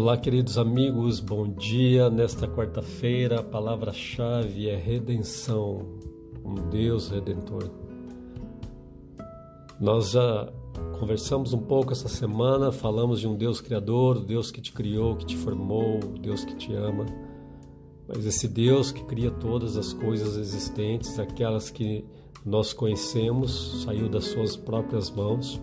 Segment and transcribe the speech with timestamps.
[0.00, 2.08] Olá, queridos amigos, bom dia.
[2.08, 5.98] Nesta quarta-feira, a palavra-chave é redenção,
[6.44, 7.68] um Deus redentor.
[9.80, 10.52] Nós já
[11.00, 15.26] conversamos um pouco essa semana, falamos de um Deus criador, Deus que te criou, que
[15.26, 17.04] te formou, Deus que te ama.
[18.06, 22.04] Mas esse Deus que cria todas as coisas existentes, aquelas que
[22.46, 25.60] nós conhecemos, saiu das suas próprias mãos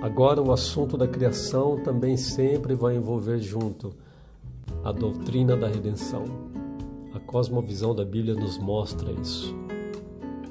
[0.00, 3.92] Agora, o assunto da criação também sempre vai envolver junto
[4.84, 6.24] a doutrina da redenção.
[7.12, 9.52] A cosmovisão da Bíblia nos mostra isso.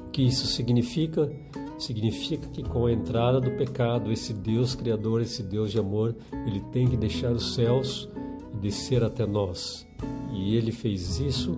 [0.06, 1.32] O que isso significa?
[1.78, 6.14] Significa que com a entrada do pecado, esse Deus criador, esse Deus de amor,
[6.46, 8.10] ele tem que deixar os céus
[8.54, 9.88] e descer até nós.
[10.34, 11.56] E ele fez isso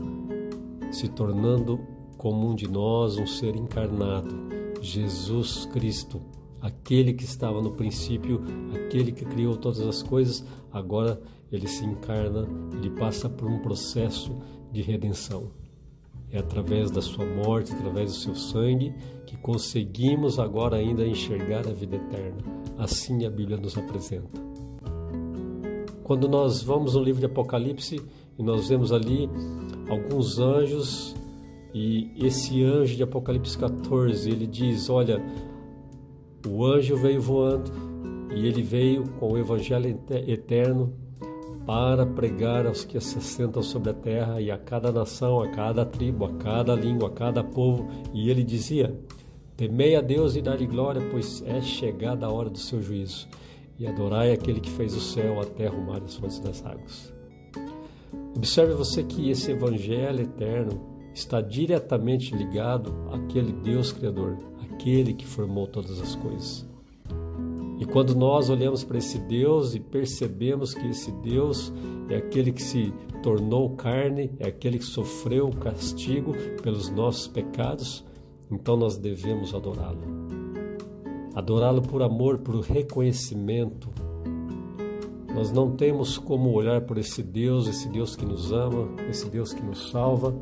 [0.92, 1.80] se tornando
[2.18, 4.36] como um de nós, um ser encarnado,
[4.82, 6.22] Jesus Cristo,
[6.62, 8.42] aquele que estava no princípio,
[8.74, 14.36] aquele que criou todas as coisas, agora ele se encarna, ele passa por um processo
[14.72, 15.52] de redenção.
[16.32, 18.94] É através da sua morte, através do seu sangue,
[19.26, 22.38] que conseguimos agora ainda enxergar a vida eterna.
[22.78, 24.40] Assim a Bíblia nos apresenta.
[26.04, 28.02] Quando nós vamos no livro de Apocalipse
[28.38, 29.30] e nós vemos ali
[29.90, 31.16] alguns anjos,
[31.74, 35.24] e esse anjo de Apocalipse 14, ele diz: Olha,
[36.48, 37.72] o anjo veio voando
[38.34, 40.94] e ele veio com o evangelho eterno
[41.66, 45.86] para pregar aos que se assentam sobre a terra e a cada nação, a cada
[45.86, 47.88] tribo, a cada língua, a cada povo.
[48.14, 48.96] E ele dizia:
[49.56, 53.28] Temei a Deus e dá-lhe glória, pois é chegada a hora do seu juízo.
[53.78, 56.66] E adorai aquele que fez o céu, a terra, o mar e as fontes das
[56.66, 57.14] águas.
[58.36, 64.38] Observe você que esse evangelho eterno está diretamente ligado àquele Deus Criador,
[64.72, 66.68] aquele que formou todas as coisas.
[67.80, 71.72] E quando nós olhamos para esse Deus e percebemos que esse Deus
[72.10, 78.06] é aquele que se tornou carne, é aquele que sofreu o castigo pelos nossos pecados,
[78.52, 80.02] então nós devemos adorá-lo.
[81.34, 83.90] Adorá-lo por amor, por reconhecimento.
[85.34, 89.54] Nós não temos como olhar por esse Deus, esse Deus que nos ama, esse Deus
[89.54, 90.36] que nos salva,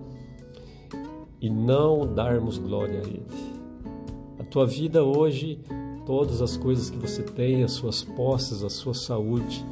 [1.41, 3.23] e não darmos glória a Ele
[4.49, 5.59] tua vida hoje,
[6.05, 9.65] todas as coisas que você tem, as suas posses, a sua saúde,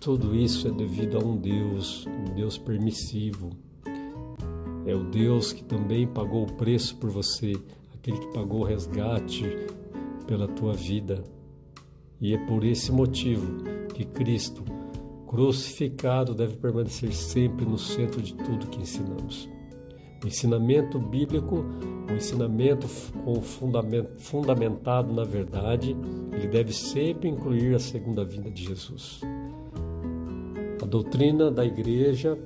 [0.00, 3.50] tudo isso é devido a um Deus, um Deus permissivo.
[4.86, 7.52] É o Deus que também pagou o preço por você,
[7.94, 9.44] aquele que pagou o resgate
[10.26, 11.24] pela tua vida.
[12.20, 13.62] E é por esse motivo
[13.94, 14.62] que Cristo,
[15.26, 19.48] crucificado, deve permanecer sempre no centro de tudo que ensinamos.
[20.22, 21.64] O ensinamento bíblico,
[22.08, 22.86] o ensinamento
[24.18, 25.96] fundamentado na verdade,
[26.32, 29.22] ele deve sempre incluir a segunda vinda de Jesus.
[30.82, 32.38] A doutrina da igreja,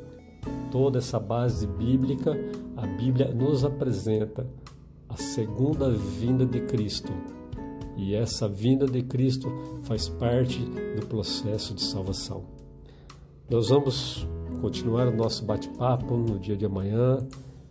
[0.71, 2.33] toda essa base bíblica,
[2.77, 4.47] a Bíblia nos apresenta
[5.09, 7.13] a segunda vinda de Cristo.
[7.97, 9.49] E essa vinda de Cristo
[9.85, 10.59] faz parte
[10.99, 12.45] do processo de salvação.
[13.49, 14.27] Nós vamos
[14.61, 17.19] continuar o nosso bate-papo no dia de amanhã.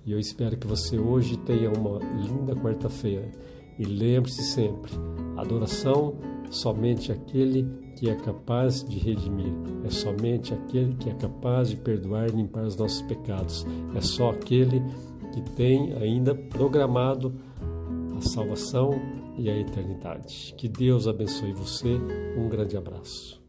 [0.05, 3.31] E eu espero que você hoje tenha uma linda quarta-feira.
[3.79, 4.91] E lembre-se sempre:
[5.37, 6.15] adoração
[6.49, 9.53] somente aquele que é capaz de redimir,
[9.83, 13.65] é somente aquele que é capaz de perdoar e limpar os nossos pecados,
[13.95, 14.81] é só aquele
[15.33, 17.33] que tem ainda programado
[18.15, 18.91] a salvação
[19.37, 20.53] e a eternidade.
[20.57, 21.95] Que Deus abençoe você.
[22.37, 23.42] Um grande abraço.